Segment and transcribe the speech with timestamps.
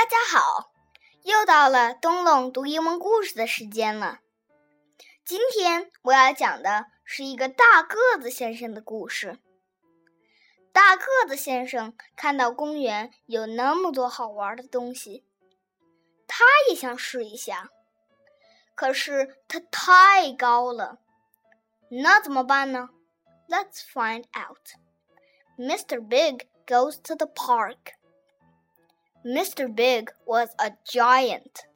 [0.00, 0.72] 大家好，
[1.24, 4.20] 又到了东龙读英文故事的时间了。
[5.26, 9.38] 今天我要讲的是一个大个子先生的故事。
[10.72, 15.26] 大个子先生看到公园有那么多好玩的东西，
[16.26, 17.68] 他也想试一下，
[18.74, 20.96] 可是他太高了。
[21.90, 22.88] 那怎么办呢
[23.50, 24.78] ？Let's find out.
[25.58, 26.00] Mr.
[26.00, 27.99] Big goes to the park.
[29.24, 29.74] Mr.
[29.74, 31.66] Big was a giant.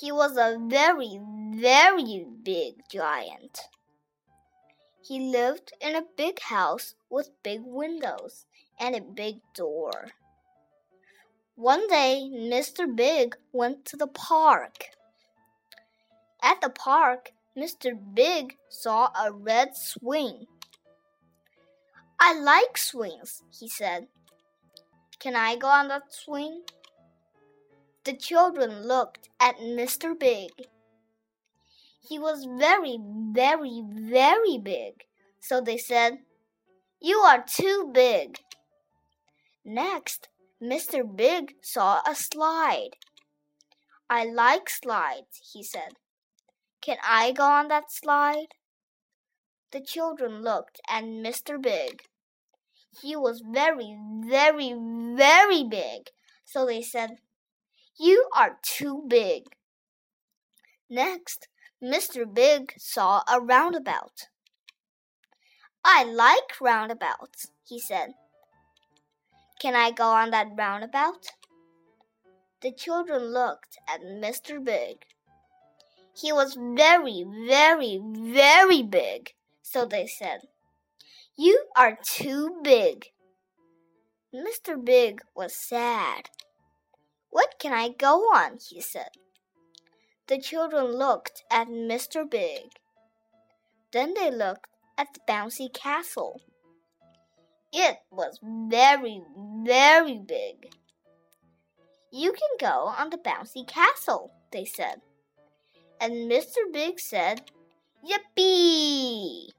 [0.00, 1.20] He was a very,
[1.54, 3.60] very big giant.
[5.06, 8.46] He lived in a big house with big windows
[8.80, 10.06] and a big door.
[11.54, 12.94] One day, Mr.
[12.94, 14.86] Big went to the park.
[16.42, 17.92] At the park, Mr.
[18.14, 20.46] Big saw a red swing.
[22.18, 24.08] I like swings, he said.
[25.18, 26.62] Can I go on that swing?
[28.04, 30.18] The children looked at Mr.
[30.18, 30.50] Big.
[32.08, 35.04] He was very, very, very big,
[35.40, 36.18] so they said,
[37.00, 38.38] You are too big.
[39.64, 40.28] Next,
[40.62, 41.04] Mr.
[41.04, 42.96] Big saw a slide.
[44.08, 45.94] I like slides, he said.
[46.80, 48.54] Can I go on that slide?
[49.72, 51.60] The children looked at Mr.
[51.60, 52.02] Big.
[53.02, 54.74] He was very, very,
[55.16, 56.10] very big.
[56.44, 57.18] So they said,
[57.98, 59.44] You are too big.
[60.88, 61.48] Next,
[61.82, 62.32] Mr.
[62.32, 64.28] Big saw a roundabout.
[65.84, 68.14] I like roundabouts, he said.
[69.60, 71.26] Can I go on that roundabout?
[72.62, 74.62] The children looked at Mr.
[74.62, 75.04] Big.
[76.14, 80.48] He was very, very, very big, so they said,
[81.36, 83.06] you are too big.
[84.34, 84.82] Mr.
[84.82, 86.30] Big was sad.
[87.30, 88.58] What can I go on?
[88.68, 89.10] he said.
[90.28, 92.28] The children looked at Mr.
[92.28, 92.70] Big.
[93.92, 96.40] Then they looked at the bouncy castle.
[97.72, 99.22] It was very,
[99.62, 100.72] very big.
[102.10, 105.02] You can go on the bouncy castle, they said.
[106.00, 106.72] And Mr.
[106.72, 107.42] Big said,
[108.02, 109.50] Yippee!